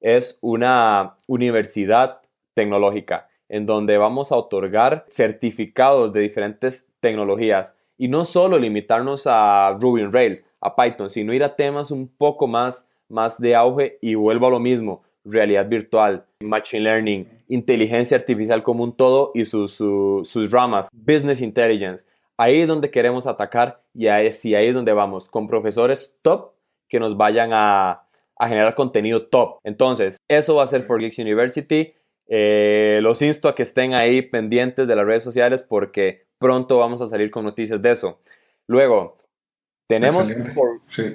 es 0.00 0.38
una 0.40 1.16
universidad 1.26 2.22
tecnológica 2.54 3.28
en 3.50 3.66
donde 3.66 3.98
vamos 3.98 4.32
a 4.32 4.36
otorgar 4.36 5.04
certificados 5.10 6.12
de 6.12 6.20
diferentes 6.20 6.88
tecnologías 7.00 7.74
y 7.98 8.08
no 8.08 8.24
solo 8.24 8.58
limitarnos 8.58 9.26
a 9.26 9.76
Ruby 9.78 10.02
on 10.02 10.12
Rails, 10.12 10.46
a 10.62 10.74
Python, 10.74 11.10
sino 11.10 11.34
ir 11.34 11.44
a 11.44 11.54
temas 11.54 11.90
un 11.90 12.08
poco 12.08 12.46
más, 12.46 12.88
más 13.08 13.38
de 13.38 13.54
auge 13.54 13.98
y 14.00 14.14
vuelvo 14.14 14.46
a 14.46 14.50
lo 14.50 14.60
mismo, 14.60 15.02
realidad 15.22 15.68
virtual, 15.68 16.24
machine 16.40 16.84
learning, 16.84 17.28
inteligencia 17.48 18.16
artificial 18.16 18.62
como 18.62 18.84
un 18.84 18.96
todo 18.96 19.32
y 19.34 19.44
sus, 19.44 19.74
sus 19.74 20.50
ramas, 20.50 20.88
business 20.92 21.42
intelligence. 21.42 22.06
Ahí 22.40 22.62
es 22.62 22.68
donde 22.68 22.90
queremos 22.90 23.26
atacar 23.26 23.82
y 23.92 24.06
ahí, 24.06 24.32
sí, 24.32 24.54
ahí 24.54 24.68
es 24.68 24.74
donde 24.74 24.94
vamos, 24.94 25.28
con 25.28 25.46
profesores 25.46 26.16
top 26.22 26.54
que 26.88 26.98
nos 26.98 27.18
vayan 27.18 27.50
a, 27.52 28.06
generar 28.40 28.74
contenido 28.74 29.26
top. 29.26 29.58
Entonces, 29.62 30.16
eso 30.26 30.54
va 30.54 30.64
a 30.64 30.66
ser 30.66 30.82
For 30.82 30.98
Geeks 30.98 31.18
University. 31.18 31.92
Eh, 32.28 33.00
los 33.02 33.20
insto 33.20 33.46
a 33.46 33.54
que 33.54 33.62
estén 33.62 33.92
ahí 33.92 34.22
pendientes 34.22 34.88
de 34.88 34.96
las 34.96 35.04
redes 35.04 35.22
sociales 35.22 35.62
porque 35.62 36.24
pronto 36.38 36.78
vamos 36.78 37.02
a 37.02 37.08
salir 37.08 37.30
con 37.30 37.44
noticias 37.44 37.82
de 37.82 37.90
eso. 37.90 38.20
Luego, 38.66 39.18
tenemos 39.86 40.32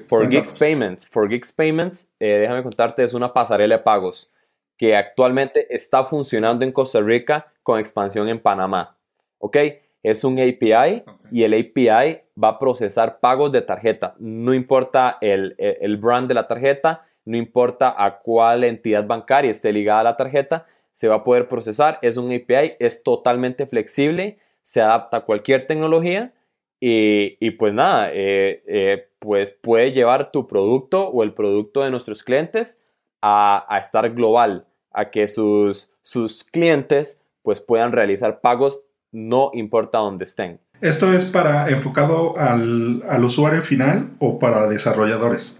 For, 0.07 0.29
Geeks 0.29 0.59
Payments. 0.59 1.07
For 1.07 1.27
Geeks 1.27 1.51
Payments, 1.53 2.07
eh, 2.19 2.37
déjame 2.41 2.61
contarte, 2.61 3.03
es 3.03 3.15
una 3.15 3.33
pasarela 3.33 3.77
de 3.77 3.83
pagos 3.83 4.31
que 4.77 4.95
actualmente 4.95 5.73
está 5.73 6.03
funcionando 6.03 6.63
en 6.63 6.71
Costa 6.71 7.01
Rica 7.01 7.51
con 7.63 7.79
expansión 7.79 8.29
en 8.29 8.39
Panamá. 8.39 8.95
¿Ok? 9.39 9.57
Es 10.05 10.23
un 10.23 10.39
API 10.39 11.03
y 11.31 11.43
el 11.43 11.53
API 11.53 12.21
va 12.41 12.49
a 12.49 12.59
procesar 12.59 13.19
pagos 13.19 13.51
de 13.51 13.63
tarjeta. 13.63 14.15
No 14.19 14.53
importa 14.53 15.17
el, 15.19 15.55
el, 15.57 15.97
brand 15.97 16.27
de 16.27 16.35
la 16.35 16.47
tarjeta, 16.47 17.07
no 17.25 17.37
importa 17.37 17.95
a 17.97 18.19
cuál 18.19 18.63
entidad 18.63 19.07
bancaria 19.07 19.49
esté 19.49 19.73
ligada 19.73 20.01
a 20.01 20.03
la 20.03 20.17
tarjeta, 20.17 20.67
se 20.91 21.07
va 21.07 21.15
a 21.15 21.23
poder 21.23 21.47
procesar. 21.47 21.97
Es 22.03 22.17
un 22.17 22.31
API, 22.31 22.73
es 22.79 23.01
totalmente 23.01 23.65
flexible, 23.65 24.37
se 24.61 24.81
adapta 24.81 25.17
a 25.17 25.25
cualquier 25.25 25.65
tecnología 25.65 26.33
y, 26.79 27.37
y 27.39 27.51
pues 27.51 27.73
nada, 27.73 28.11
eh, 28.13 28.63
eh, 28.67 29.07
pues 29.17 29.51
puede 29.51 29.91
llevar 29.91 30.31
tu 30.31 30.47
producto 30.47 31.07
o 31.09 31.23
el 31.23 31.33
producto 31.33 31.83
de 31.83 31.89
nuestros 31.89 32.21
clientes 32.21 32.79
a, 33.21 33.65
a 33.73 33.79
estar 33.79 34.13
global, 34.13 34.67
a 34.91 35.09
que 35.09 35.27
sus, 35.27 35.91
sus 36.03 36.43
clientes 36.43 37.23
pues 37.41 37.59
puedan 37.59 37.91
realizar 37.91 38.41
pagos 38.41 38.83
no 39.15 39.49
importa 39.53 39.99
dónde 39.99 40.25
estén. 40.25 40.59
¿Esto 40.81 41.13
es 41.13 41.23
para 41.23 41.69
enfocado 41.69 42.37
al, 42.37 43.01
al 43.07 43.23
usuario 43.23 43.61
final 43.61 44.11
o 44.19 44.37
para 44.39 44.67
desarrolladores? 44.67 45.57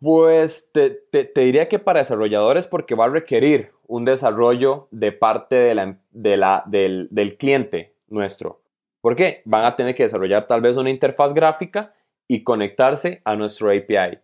Pues 0.00 0.70
te, 0.72 0.90
te, 0.90 1.40
diría 1.40 1.68
que 1.68 1.78
para 1.78 2.00
desarrolladores 2.00 2.66
porque 2.66 2.96
va 2.96 3.04
a 3.04 3.08
requerir 3.08 3.70
un 3.86 4.04
desarrollo 4.04 4.88
de 4.90 5.12
parte 5.12 5.54
de 5.54 5.74
la, 5.76 5.98
de 6.10 6.36
la, 6.36 6.64
del, 6.66 7.08
del, 7.12 7.36
cliente 7.36 7.94
nuestro. 8.08 8.62
¿Por 9.00 9.14
qué? 9.14 9.42
Van 9.44 9.64
a 9.64 9.76
tener 9.76 9.94
que 9.94 10.02
desarrollar 10.02 10.48
tal 10.48 10.60
vez 10.60 10.76
una 10.76 10.90
interfaz 10.90 11.32
gráfica 11.32 11.94
y 12.26 12.42
conectarse 12.42 13.22
a 13.24 13.36
nuestro 13.36 13.70
API. 13.70 14.18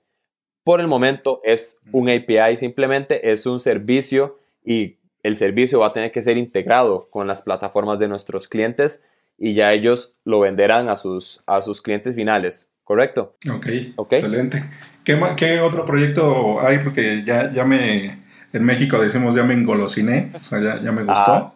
Por 0.64 0.80
el 0.80 0.88
momento 0.88 1.40
es 1.44 1.78
un 1.92 2.08
API, 2.08 2.56
simplemente 2.56 3.30
es 3.30 3.46
un 3.46 3.60
servicio 3.60 4.38
y 4.64 4.98
el 5.24 5.36
servicio 5.36 5.80
va 5.80 5.88
a 5.88 5.92
tener 5.92 6.12
que 6.12 6.22
ser 6.22 6.36
integrado 6.36 7.08
con 7.10 7.26
las 7.26 7.42
plataformas 7.42 7.98
de 7.98 8.08
nuestros 8.08 8.46
clientes 8.46 9.02
y 9.38 9.54
ya 9.54 9.72
ellos 9.72 10.18
lo 10.24 10.38
venderán 10.40 10.88
a 10.88 10.96
sus, 10.96 11.42
a 11.46 11.62
sus 11.62 11.80
clientes 11.80 12.14
finales, 12.14 12.70
¿correcto? 12.84 13.34
Ok, 13.50 13.66
okay. 13.96 14.18
excelente. 14.18 14.64
¿Qué, 15.02 15.18
¿Qué, 15.36 15.60
otro 15.60 15.86
proyecto 15.86 16.60
hay? 16.60 16.78
Porque 16.78 17.24
ya, 17.24 17.50
ya 17.50 17.64
me, 17.64 18.22
en 18.52 18.64
México 18.64 19.00
decimos 19.00 19.34
ya 19.34 19.42
me 19.44 19.54
engolosiné, 19.54 20.30
o 20.34 20.44
sea, 20.44 20.60
ya, 20.60 20.80
ya 20.80 20.92
me 20.92 21.04
gustó. 21.04 21.32
Ah. 21.32 21.54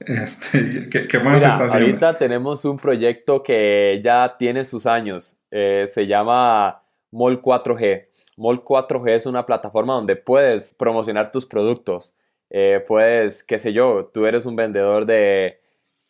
Este, 0.00 0.88
¿qué, 1.08 1.18
más 1.18 1.42
está 1.42 1.64
haciendo? 1.64 1.88
Ahorita 1.88 2.16
tenemos 2.16 2.64
un 2.64 2.78
proyecto 2.78 3.42
que 3.42 4.00
ya 4.02 4.36
tiene 4.38 4.64
sus 4.64 4.86
años, 4.86 5.36
eh, 5.50 5.84
se 5.92 6.06
llama 6.06 6.82
Mall 7.10 7.42
4G. 7.42 8.06
Mall 8.38 8.64
4G 8.64 9.10
es 9.10 9.26
una 9.26 9.44
plataforma 9.44 9.92
donde 9.92 10.16
puedes 10.16 10.72
promocionar 10.72 11.30
tus 11.30 11.44
productos 11.44 12.14
eh, 12.50 12.84
puedes, 12.86 13.44
qué 13.44 13.58
sé 13.58 13.72
yo, 13.72 14.10
tú 14.12 14.26
eres 14.26 14.44
un 14.44 14.56
vendedor 14.56 15.06
de, 15.06 15.60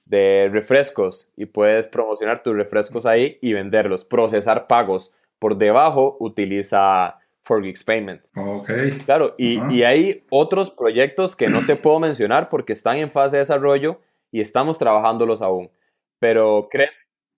de 0.07 0.49
refrescos 0.51 1.31
y 1.37 1.47
puedes 1.47 1.87
promocionar 1.87 2.43
tus 2.43 2.57
refrescos 2.57 3.07
ahí 3.07 3.39
y 3.43 3.53
venderlos, 3.53 4.05
procesar 4.05 4.67
pagos. 4.67 5.15
Por 5.39 5.57
debajo 5.57 6.17
utiliza 6.21 7.19
Forgex 7.43 7.85
Payments. 7.85 8.33
Ok. 8.37 8.71
Claro, 9.05 9.35
y, 9.39 9.59
y, 9.73 9.83
hay 9.85 10.25
otros 10.31 10.71
proyectos 10.71 11.35
que 11.35 11.49
no 11.49 11.65
te 11.65 11.77
puedo 11.77 11.99
mencionar 11.99 12.49
porque 12.49 12.75
están 12.75 12.99
en 12.99 13.11
fase 13.11 13.37
de 13.37 13.41
desarrollo 13.41 14.01
y 14.31 14.41
estamos 14.41 14.79
trabajándolos 14.79 15.41
aún. 15.41 15.71
Pero 16.19 16.69
créeme. 16.71 16.93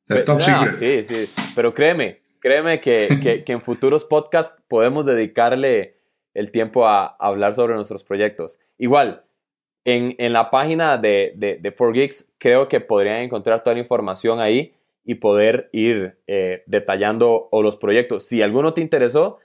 Stop 0.09 0.41
secret. 0.41 0.73
Sí, 0.73 1.05
sí. 1.05 1.31
Pero 1.55 1.73
créeme, 1.73 2.23
créeme 2.41 2.81
que, 2.81 3.21
que, 3.23 3.45
que 3.45 3.53
en 3.53 3.63
futuros 3.63 4.05
podcasts 4.05 4.61
podemos 4.67 5.07
dedicarle 5.07 6.02
el 6.35 6.51
tiempo 6.51 6.87
a, 6.87 7.17
hablar 7.19 7.55
sobre 7.55 7.75
nuestros 7.75 8.05
proyectos. 8.05 8.61
Igual, 8.79 9.25
en, 9.85 10.33
la 10.33 10.51
página 10.51 10.97
de, 10.99 11.33
de, 11.37 11.59
de 11.61 11.77
4Geeks 11.77 12.33
creo 12.39 12.69
que 12.69 12.81
podrían 12.81 13.23
encontrar 13.23 13.63
toda 13.63 13.75
la 13.75 13.81
información 13.81 14.41
ahí 14.41 14.75
y 15.05 15.17
poder 15.17 15.69
ir 15.73 16.19
eh, 16.27 16.63
detallando 16.67 17.49
o 17.51 17.63
los 17.63 17.77
proyectos. 17.77 18.27
Si 18.27 18.43
alguno 18.43 18.73
te 18.75 18.81
interesó, 18.81 19.39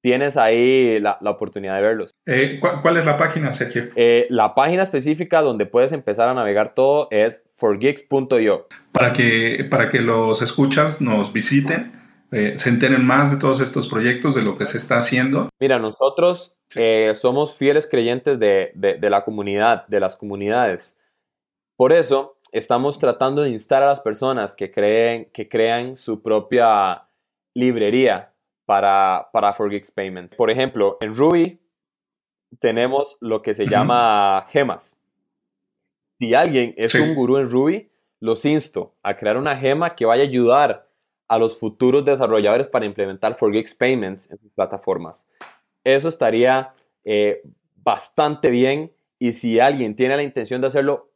tienes 0.00 0.36
ahí 0.36 1.00
la, 1.00 1.18
oportunidad 1.22 1.76
de 1.76 1.82
verlos. 1.82 2.10
Eh, 2.26 2.60
¿cuál, 2.60 2.96
es 2.96 3.06
la 3.06 3.16
página, 3.16 3.52
Sergio? 3.52 3.88
Eh, 3.96 4.26
la 4.30 4.54
página 4.54 4.82
específica 4.82 5.40
donde 5.40 5.66
puedes 5.66 5.92
empezar 5.92 6.28
a 6.28 6.34
navegar 6.34 6.74
todo 6.74 7.08
es 7.10 7.42
forgeeks.io. 7.54 8.68
Para 8.92 9.12
que, 9.12 9.66
para 9.68 9.88
que 9.88 10.00
los 10.00 10.42
escuchas 10.42 11.00
nos 11.00 11.32
visiten 11.32 11.92
eh, 12.34 12.58
se 12.58 12.68
enteren 12.68 13.04
más 13.04 13.30
de 13.30 13.36
todos 13.36 13.60
estos 13.60 13.86
proyectos, 13.86 14.34
de 14.34 14.42
lo 14.42 14.58
que 14.58 14.66
se 14.66 14.76
está 14.76 14.98
haciendo. 14.98 15.50
Mira, 15.60 15.78
nosotros 15.78 16.56
eh, 16.74 17.12
somos 17.14 17.56
fieles 17.56 17.86
creyentes 17.86 18.40
de, 18.40 18.72
la 19.00 19.24
comunidad, 19.24 19.86
de 19.86 20.00
las 20.00 20.16
comunidades. 20.16 20.98
Por 21.76 21.92
eso 21.92 22.40
estamos 22.50 22.98
tratando 22.98 23.42
de 23.42 23.50
instar 23.50 23.84
a 23.84 23.86
las 23.86 24.00
personas 24.00 24.56
que, 24.56 24.72
creen, 24.72 25.30
que 25.32 25.48
crean 25.48 25.96
su 25.96 26.22
propia 26.22 27.06
librería 27.54 28.34
para, 28.66 29.28
para 29.32 29.52
Forgeeks 29.52 29.92
Payment. 29.92 30.34
Por 30.34 30.50
ejemplo, 30.50 30.98
en 31.02 31.14
Ruby 31.14 31.60
tenemos 32.58 33.16
lo 33.20 33.42
que 33.42 33.54
se 33.54 33.66
llama 33.68 34.44
gemas. 34.48 34.98
Si 36.18 36.34
alguien 36.34 36.74
es 36.76 36.96
un 36.96 37.14
gurú 37.14 37.38
en 37.38 37.48
Ruby, 37.48 37.92
los 38.18 38.44
insto 38.44 38.96
a 39.04 39.16
crear 39.16 39.36
una 39.36 39.56
gema 39.56 39.94
que 39.94 40.04
vaya 40.04 40.24
a 40.24 40.26
ayudar 40.26 40.83
a 41.28 41.38
los 41.38 41.58
futuros 41.58 42.04
desarrolladores 42.04 42.68
para 42.68 42.86
implementar 42.86 43.36
Forgex 43.36 43.74
Payments 43.74 44.30
en 44.30 44.38
sus 44.38 44.52
plataformas. 44.52 45.26
Eso 45.82 46.08
estaría 46.08 46.72
eh, 47.04 47.42
bastante 47.76 48.50
bien 48.50 48.92
y 49.18 49.32
si 49.32 49.60
alguien 49.60 49.96
tiene 49.96 50.16
la 50.16 50.22
intención 50.22 50.60
de 50.60 50.68
hacerlo, 50.68 51.10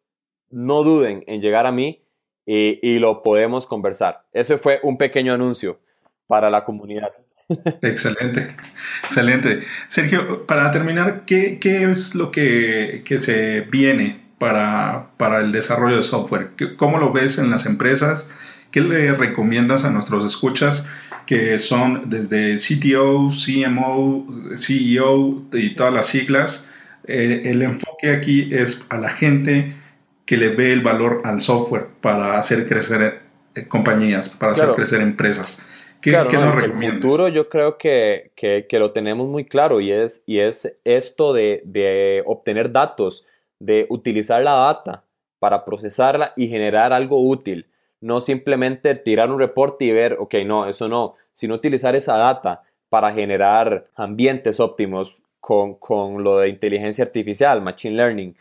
no 0.50 0.83
duden 0.83 1.25
en 1.27 1.41
llegar 1.41 1.67
a 1.67 1.73
mí 1.73 2.05
y, 2.50 2.99
lo 2.99 3.23
podemos 3.23 3.67
conversar. 3.67 4.25
Ese 4.33 4.57
fue 4.57 4.81
un 4.83 4.97
pequeño 4.97 5.35
anuncio 5.35 5.81
para 6.27 6.49
la 6.49 6.65
comunidad. 6.65 7.11
Excelente, 7.83 8.57
excelente. 9.05 9.62
Sergio, 9.88 10.47
para 10.47 10.71
terminar, 10.71 11.25
¿qué, 11.27 11.59
es 11.62 12.15
lo 12.15 12.31
que, 12.31 13.03
que 13.05 13.19
se 13.19 13.62
viene 13.62 14.21
para, 14.38 15.11
para, 15.19 15.41
el 15.41 15.53
desarrollo 15.53 15.99
de 15.99 16.03
software? 16.03 16.53
¿Cómo 16.77 16.99
lo 16.99 17.12
ves 17.12 17.38
en 17.38 17.50
las 17.50 17.67
empresas? 17.67 18.29
¿Qué 18.70 18.80
le 18.80 19.12
recomiendas 19.12 19.84
a 19.84 19.90
nuestros 19.90 20.25
escuchas 20.26 20.87
que 21.26 21.58
son 21.58 22.10
desde 22.10 22.56
CTO, 22.56 23.30
CMO, 23.30 24.26
CEO 24.56 25.44
y 25.52 25.75
todas 25.75 25.92
las 25.92 26.08
siglas? 26.08 26.68
Eh, 27.06 27.42
el 27.46 27.62
enfoque 27.62 28.10
aquí 28.10 28.50
es 28.52 28.84
a 28.90 28.98
la 28.98 29.08
gente 29.08 29.75
que 30.26 30.37
le 30.37 30.48
ve 30.48 30.72
el 30.72 30.82
valor 30.82 31.22
al 31.25 31.40
software 31.40 31.88
para 32.02 32.38
hacer 32.38 32.68
crecer 32.68 33.20
eh, 33.54 33.66
compañías, 33.66 34.28
para 34.28 34.52
hacer 34.52 34.75
crecer 34.75 35.00
empresas. 35.00 35.64
¿Qué, 36.02 36.12
nos 36.12 36.54
recomiendas? 36.54 36.96
El 36.96 37.02
futuro 37.02 37.28
yo 37.28 37.48
creo 37.48 37.78
que, 37.78 38.66
lo 38.72 38.92
tenemos 38.92 39.28
muy 39.28 39.46
claro 39.46 39.80
y 39.80 39.90
es, 39.90 40.22
y 40.26 40.40
es 40.40 40.76
esto 40.84 41.32
de, 41.32 41.62
de 41.64 42.22
obtener 42.26 42.70
datos, 42.70 43.26
de 43.58 43.87
utilizar 43.88 44.42
la 44.42 44.52
data 44.52 45.04
para 45.38 45.64
procesarla 45.64 46.34
y 46.37 46.48
generar 46.48 46.92
algo 46.92 47.26
útil 47.26 47.66
no 48.00 48.21
simplemente 48.21 48.95
tirar 48.95 49.31
un 49.31 49.38
reporte 49.38 49.85
y 49.85 49.93
ver, 49.93 50.17
ok, 50.19 50.35
no, 50.47 50.67
eso 50.67 50.88
no, 50.88 51.14
sino 51.35 51.55
utilizar 51.55 51.97
esa 51.97 52.17
data 52.17 52.62
para 52.88 53.12
generar 53.12 53.88
ambientes 53.95 54.61
óptimos 54.61 55.17
con, 55.40 56.23
lo 56.23 56.38
de 56.38 56.49
inteligencia 56.49 57.05
artificial, 57.05 57.62
machine 57.62 57.97
learning. 57.97 58.37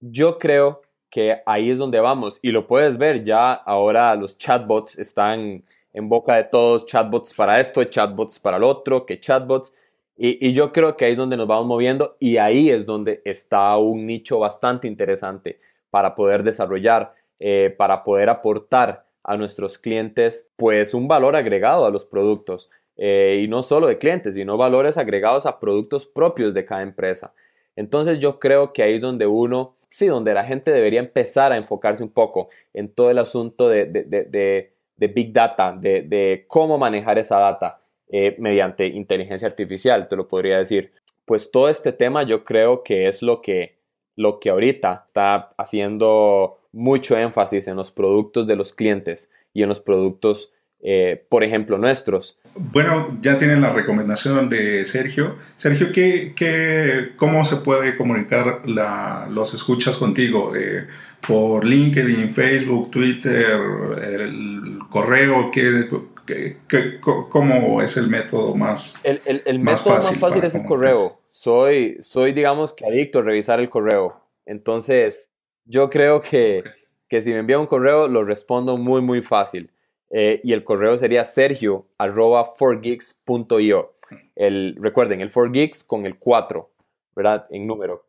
Yo 0.00 0.38
creo 0.38 0.82
que 1.10 1.42
ahí 1.46 1.70
es 1.70 1.78
donde 1.78 2.00
vamos 2.00 2.38
y 2.42 2.52
lo 2.52 2.66
puedes 2.66 2.96
ver 2.96 3.24
ya 3.24 3.52
ahora 3.52 4.14
los 4.14 4.38
chatbots 4.38 4.98
están 4.98 5.64
en 5.92 6.08
boca 6.08 6.36
de 6.36 6.44
todos, 6.44 6.86
chatbots 6.86 7.34
para 7.34 7.60
esto, 7.60 7.84
chatbots 7.84 8.38
para 8.38 8.56
el 8.56 8.64
otro, 8.64 9.04
que 9.04 9.20
chatbots. 9.20 9.74
Y, 10.16 10.46
y, 10.46 10.52
yo 10.52 10.72
creo 10.72 10.96
que 10.96 11.06
ahí 11.06 11.12
es 11.12 11.16
donde 11.16 11.36
nos 11.36 11.46
vamos 11.46 11.66
moviendo 11.66 12.16
y 12.20 12.36
ahí 12.36 12.70
es 12.70 12.86
donde 12.86 13.22
está 13.24 13.76
un 13.76 14.06
nicho 14.06 14.38
bastante 14.38 14.86
interesante 14.86 15.58
para 15.90 16.14
poder 16.14 16.42
desarrollar. 16.42 17.14
Eh, 17.44 17.74
para 17.76 18.04
poder 18.04 18.28
aportar 18.28 19.04
a 19.24 19.36
nuestros 19.36 19.76
clientes 19.76 20.52
pues 20.54 20.94
un 20.94 21.08
valor 21.08 21.34
agregado 21.34 21.84
a 21.84 21.90
los 21.90 22.04
productos 22.04 22.70
eh, 22.96 23.40
y 23.42 23.48
no 23.48 23.64
solo 23.64 23.88
de 23.88 23.98
clientes, 23.98 24.36
sino 24.36 24.56
valores 24.56 24.96
agregados 24.96 25.44
a 25.44 25.58
productos 25.58 26.06
propios 26.06 26.54
de 26.54 26.64
cada 26.64 26.82
empresa. 26.82 27.34
Entonces 27.74 28.20
yo 28.20 28.38
creo 28.38 28.72
que 28.72 28.84
ahí 28.84 28.94
es 28.94 29.00
donde 29.00 29.26
uno, 29.26 29.74
sí, 29.88 30.06
donde 30.06 30.34
la 30.34 30.44
gente 30.44 30.70
debería 30.70 31.00
empezar 31.00 31.50
a 31.50 31.56
enfocarse 31.56 32.04
un 32.04 32.10
poco 32.10 32.48
en 32.74 32.94
todo 32.94 33.10
el 33.10 33.18
asunto 33.18 33.68
de, 33.68 34.70
Big 34.96 35.32
Data, 35.32 35.76
de, 35.76 36.44
cómo 36.46 36.78
manejar 36.78 37.18
esa 37.18 37.40
data 37.40 37.80
eh, 38.08 38.36
mediante 38.38 38.86
inteligencia 38.86 39.48
artificial, 39.48 40.06
te 40.06 40.14
lo 40.14 40.28
podría 40.28 40.58
decir. 40.58 40.92
Pues 41.24 41.50
todo 41.50 41.68
este 41.68 41.92
tema 41.92 42.22
yo 42.22 42.44
creo 42.44 42.84
que 42.84 43.08
es 43.08 43.20
lo 43.20 43.42
que, 43.42 43.80
lo 44.14 44.38
que 44.38 44.50
ahorita 44.50 45.06
está 45.08 45.52
haciendo 45.56 46.60
mucho 46.72 47.16
énfasis 47.16 47.68
en 47.68 47.76
los 47.76 47.90
productos 47.90 48.46
de 48.46 48.56
los 48.56 48.72
clientes 48.72 49.30
y 49.52 49.62
en 49.62 49.68
los 49.68 49.80
productos 49.80 50.52
eh, 50.84 51.24
por 51.28 51.44
ejemplo, 51.44 51.78
nuestros. 51.78 52.40
Bueno, 52.56 53.16
ya 53.22 53.38
tienen 53.38 53.60
la 53.60 53.72
recomendación 53.72 54.50
de 54.50 54.84
Sergio. 54.84 55.36
Sergio, 55.54 55.92
¿qué, 55.92 56.32
qué, 56.34 57.12
cómo 57.16 57.44
se 57.44 57.56
puede 57.56 57.96
comunicar 57.96 58.68
la, 58.68 59.28
los 59.30 59.54
escuchas 59.54 59.96
contigo? 59.96 60.56
Eh, 60.56 60.88
¿Por 61.26 61.64
LinkedIn, 61.64 62.34
Facebook, 62.34 62.90
Twitter, 62.90 63.60
el 64.02 64.80
correo? 64.90 65.52
¿qué, 65.52 65.88
qué, 66.26 67.00
cómo 67.00 67.80
es 67.80 67.96
el 67.96 68.08
método 68.08 68.56
más 68.56 68.98
El, 69.04 69.20
el, 69.24 69.42
el 69.46 69.60
método 69.60 69.94
más 69.94 70.18
fácil 70.18 70.42
es 70.42 70.56
el 70.56 70.64
correo. 70.64 71.20
Soy, 71.30 71.96
soy, 72.00 72.32
digamos, 72.32 72.72
que 72.72 72.84
adicto 72.84 73.20
a 73.20 73.22
revisar 73.22 73.60
el 73.60 73.70
correo. 73.70 74.20
Entonces, 74.46 75.28
yo 75.64 75.90
creo 75.90 76.20
que, 76.20 76.64
que 77.08 77.22
si 77.22 77.30
me 77.30 77.38
envía 77.38 77.58
un 77.58 77.66
correo, 77.66 78.08
lo 78.08 78.24
respondo 78.24 78.76
muy, 78.76 79.02
muy 79.02 79.22
fácil. 79.22 79.70
Eh, 80.10 80.40
y 80.44 80.52
el 80.52 80.62
correo 80.62 80.98
sería 80.98 81.24
sergio 81.24 81.86
arroba 81.98 82.46
4geeks.io. 82.46 83.94
El, 84.36 84.76
recuerden, 84.78 85.22
el 85.22 85.32
4geeks 85.32 85.86
con 85.86 86.04
el 86.04 86.18
4, 86.18 86.70
¿verdad? 87.16 87.46
En 87.50 87.66
número. 87.66 88.04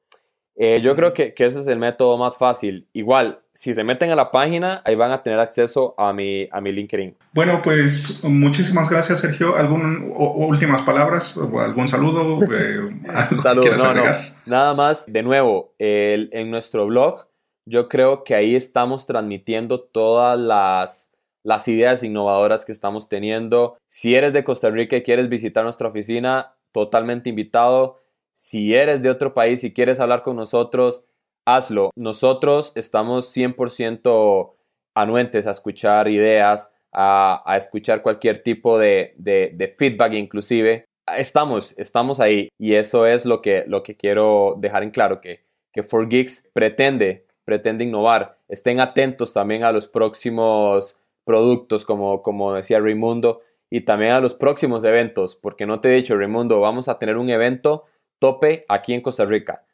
Eh, 0.55 0.81
yo 0.83 0.95
creo 0.95 1.13
que, 1.13 1.33
que, 1.33 1.45
ese 1.45 1.61
es 1.61 1.67
el 1.67 1.79
método 1.79 2.17
más 2.17 2.37
fácil. 2.37 2.87
Igual, 2.93 3.39
si 3.53 3.73
se 3.73 3.83
meten 3.83 4.11
a 4.11 4.15
la 4.15 4.29
página, 4.31 4.81
ahí 4.85 4.95
van 4.95 5.11
a 5.11 5.23
tener 5.23 5.39
acceso 5.39 5.95
a 5.97 6.13
mi, 6.13 6.47
a 6.51 6.61
mi 6.61 6.71
LinkedIn. 6.71 7.17
Bueno, 7.33 7.61
pues 7.63 8.23
muchísimas 8.23 8.89
gracias, 8.89 9.21
Sergio. 9.21 9.55
¿Algún 9.55 10.11
últimas 10.15 10.83
palabras? 10.83 11.37
¿Algún 11.37 11.87
saludo? 11.87 12.39
Eh, 12.53 12.89
no, 13.43 13.93
no. 13.93 14.03
Nada 14.45 14.73
más, 14.73 15.11
de 15.11 15.23
nuevo, 15.23 15.73
el, 15.79 16.29
en 16.33 16.51
nuestro 16.51 16.85
blog, 16.85 17.25
yo 17.65 17.89
creo 17.89 18.23
que 18.23 18.35
ahí 18.35 18.55
estamos 18.55 19.05
transmitiendo 19.05 19.81
todas 19.81 20.39
las 20.39 21.13
las 21.43 21.67
ideas 21.67 22.03
innovadoras 22.03 22.65
que 22.65 22.71
estamos 22.71 23.09
teniendo. 23.09 23.77
Si 23.87 24.15
eres 24.15 24.33
de 24.33 24.43
Costa 24.43 24.69
Rica 24.69 24.95
y 24.95 25.03
quieres 25.03 25.29
visitar 25.29 25.63
nuestra 25.63 25.89
oficina, 25.89 26.55
totalmente 26.71 27.29
invitado. 27.29 27.99
Si 28.33 28.73
eres 28.73 29.01
de 29.01 29.09
otro 29.09 29.33
país 29.33 29.63
y 29.63 29.73
quieres 29.73 29.99
hablar 29.99 30.23
con 30.23 30.35
nosotros, 30.35 31.05
hazlo. 31.45 31.91
Nosotros 31.95 32.71
estamos 32.75 33.35
100% 33.35 34.53
anuentes 34.95 35.45
a 35.45 35.51
escuchar 35.51 36.07
ideas, 36.07 36.71
a, 36.91 37.55
escuchar 37.57 38.01
cualquier 38.01 38.41
tipo 38.41 38.79
de, 38.79 39.15
feedback 39.77 40.13
inclusive. 40.13 40.85
Estamos, 41.17 41.75
estamos 41.77 42.21
ahí 42.21 42.47
y 42.57 42.75
eso 42.75 43.05
es 43.05 43.25
lo 43.25 43.41
que, 43.41 43.65
lo 43.67 43.83
que 43.83 43.97
quiero 43.97 44.55
dejar 44.57 44.83
en 44.83 44.91
claro, 44.91 45.19
que, 45.19 45.43
que 45.73 45.83
4Geeks 45.83 46.49
pretende, 46.53 47.25
pretende 47.45 47.83
innovar. 47.83 48.37
Estén 48.47 48.79
atentos 48.79 49.33
también 49.33 49.63
a 49.63 49.71
los 49.71 49.87
próximos 49.87 50.99
productos, 51.23 51.85
como, 51.85 52.21
como 52.21 52.53
decía 52.53 52.79
Raimundo, 52.79 53.41
y 53.69 53.81
también 53.81 54.11
a 54.11 54.19
los 54.19 54.33
próximos 54.33 54.83
eventos, 54.83 55.35
porque 55.35 55.65
no 55.65 55.79
te 55.79 55.89
he 55.89 55.95
dicho, 55.95 56.17
Raimundo, 56.17 56.59
vamos 56.59 56.87
a 56.87 56.99
tener 56.99 57.17
un 57.17 57.29
evento 57.29 57.85
tope 58.19 58.65
aquí 58.69 58.93
en 58.93 59.01
Costa 59.01 59.25
Rica, 59.25 59.65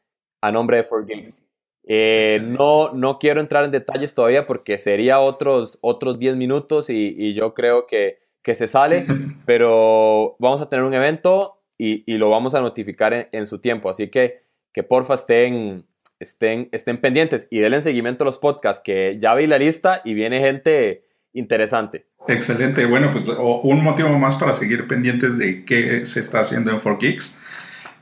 a 0.41 0.51
nombre 0.51 0.77
de 0.77 0.87
4Geeks. 0.87 1.45
Eh, 1.91 2.39
no, 2.43 2.93
no 2.93 3.17
quiero 3.17 3.41
entrar 3.41 3.65
en 3.65 3.71
detalles 3.71 4.13
todavía 4.13 4.45
porque 4.45 4.77
sería 4.77 5.19
otros, 5.19 5.79
otros 5.81 6.19
10 6.19 6.35
minutos 6.35 6.89
y, 6.89 7.33
yo 7.33 7.53
creo 7.53 7.87
que, 7.87 8.19
que, 8.43 8.53
se 8.55 8.67
sale, 8.67 9.05
pero 9.45 10.35
vamos 10.39 10.61
a 10.61 10.69
tener 10.69 10.85
un 10.85 10.93
evento 10.93 11.61
y, 11.79 12.03
y 12.05 12.17
lo 12.17 12.29
vamos 12.29 12.53
a 12.53 12.61
notificar 12.61 13.29
en, 13.31 13.47
su 13.47 13.59
tiempo. 13.59 13.89
Así 13.89 14.09
que, 14.09 14.43
que 14.71 14.83
porfa 14.83 15.15
estén, 15.15 15.87
estén, 16.19 16.69
estén 16.71 16.99
pendientes 17.01 17.47
y 17.49 17.59
denle 17.59 17.81
seguimiento 17.81 18.23
a 18.23 18.25
los 18.25 18.37
podcasts, 18.37 18.81
que 18.83 19.17
ya 19.19 19.35
vi 19.35 19.47
la 19.47 19.57
lista 19.57 20.01
y 20.03 20.13
viene 20.13 20.39
gente 20.39 21.05
interesante. 21.33 22.07
Excelente. 22.27 22.85
Bueno, 22.85 23.11
pues 23.11 23.23
un 23.63 23.83
motivo 23.83 24.09
más 24.19 24.35
para 24.35 24.53
seguir 24.53 24.87
pendientes 24.87 25.37
de 25.37 25.63
qué 25.65 26.05
se 26.05 26.19
está 26.19 26.41
haciendo 26.41 26.71
en 26.71 26.79
4Geeks. 26.79 27.37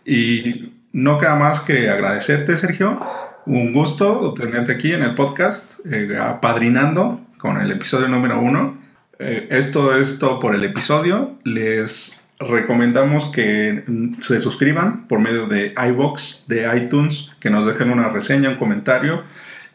Y 0.05 0.73
no 0.91 1.17
queda 1.19 1.35
más 1.35 1.59
que 1.59 1.89
agradecerte, 1.89 2.57
Sergio. 2.57 2.99
Un 3.45 3.71
gusto 3.71 4.33
tenerte 4.33 4.73
aquí 4.73 4.93
en 4.93 5.03
el 5.03 5.15
podcast, 5.15 5.73
eh, 5.89 6.17
apadrinando 6.19 7.21
con 7.37 7.61
el 7.61 7.71
episodio 7.71 8.07
número 8.07 8.39
uno. 8.39 8.77
Eh, 9.19 9.47
esto 9.51 9.95
es 9.95 10.19
todo 10.19 10.39
por 10.39 10.55
el 10.55 10.63
episodio. 10.63 11.37
Les 11.43 12.16
recomendamos 12.39 13.25
que 13.25 13.83
se 14.21 14.39
suscriban 14.39 15.07
por 15.07 15.19
medio 15.19 15.47
de 15.47 15.73
iBox, 15.89 16.45
de 16.47 16.69
iTunes, 16.77 17.31
que 17.39 17.49
nos 17.49 17.65
dejen 17.65 17.89
una 17.89 18.09
reseña, 18.09 18.49
un 18.49 18.55
comentario, 18.55 19.23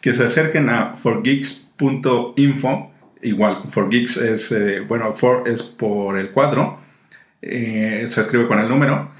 que 0.00 0.12
se 0.12 0.24
acerquen 0.24 0.68
a 0.68 0.94
forgeeks.info 0.96 2.92
igual, 3.22 3.62
for 3.68 3.88
geeks 3.88 4.16
es, 4.16 4.52
eh, 4.52 4.80
bueno, 4.80 5.14
for 5.14 5.48
es 5.48 5.62
por 5.62 6.18
el 6.18 6.30
cuadro, 6.30 6.78
eh, 7.40 8.04
se 8.08 8.20
escribe 8.20 8.46
con 8.46 8.58
el 8.58 8.68
número, 8.68 9.10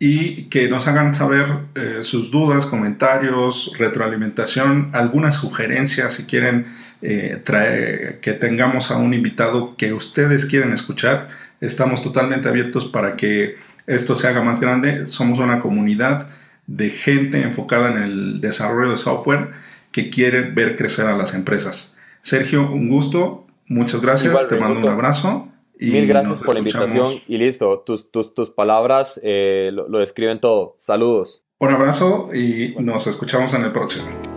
y 0.00 0.44
que 0.44 0.68
nos 0.68 0.86
hagan 0.86 1.14
saber 1.14 1.46
eh, 1.74 1.98
sus 2.02 2.30
dudas, 2.30 2.66
comentarios, 2.66 3.72
retroalimentación, 3.78 4.90
algunas 4.92 5.36
sugerencias 5.36 6.14
si 6.14 6.24
quieren 6.24 6.66
que 7.00 8.38
tengamos 8.40 8.90
a 8.90 8.96
un 8.96 9.14
invitado 9.14 9.76
que 9.76 9.92
ustedes 9.92 10.46
quieren 10.46 10.72
escuchar. 10.72 11.28
Estamos 11.60 12.02
totalmente 12.02 12.48
abiertos 12.48 12.86
para 12.86 13.16
que 13.16 13.56
esto 13.86 14.14
se 14.14 14.28
haga 14.28 14.42
más 14.42 14.60
grande. 14.60 15.06
Somos 15.08 15.38
una 15.38 15.60
comunidad 15.60 16.28
de 16.66 16.90
gente 16.90 17.42
enfocada 17.42 17.90
en 17.90 18.02
el 18.02 18.40
desarrollo 18.40 18.90
de 18.90 18.96
software 18.96 19.50
que 19.90 20.10
quiere 20.10 20.42
ver 20.42 20.76
crecer 20.76 21.06
a 21.06 21.16
las 21.16 21.34
empresas. 21.34 21.96
Sergio, 22.22 22.70
un 22.70 22.88
gusto. 22.88 23.46
Muchas 23.66 24.00
gracias. 24.00 24.48
Te 24.48 24.56
mando 24.56 24.80
un 24.80 24.88
abrazo. 24.88 25.48
Y 25.80 25.90
Mil 25.90 26.06
gracias 26.06 26.40
por 26.40 26.54
la 26.54 26.58
invitación 26.58 27.20
y 27.26 27.38
listo. 27.38 27.80
Tus, 27.80 28.10
tus, 28.10 28.34
tus 28.34 28.50
palabras 28.50 29.20
eh, 29.22 29.70
lo, 29.72 29.88
lo 29.88 30.00
describen 30.00 30.40
todo. 30.40 30.74
Saludos. 30.76 31.44
Un 31.60 31.70
abrazo 31.70 32.30
y 32.34 32.74
nos 32.78 33.06
escuchamos 33.06 33.54
en 33.54 33.64
el 33.64 33.72
próximo. 33.72 34.27